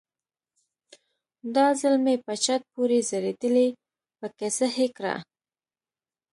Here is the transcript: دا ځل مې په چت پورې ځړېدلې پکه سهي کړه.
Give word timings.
دا 1.55 1.67
ځل 1.81 1.95
مې 2.03 2.15
په 2.25 2.33
چت 2.43 2.61
پورې 2.73 2.97
ځړېدلې 3.09 3.67
پکه 4.19 4.49
سهي 4.57 4.87
کړه. 4.97 5.15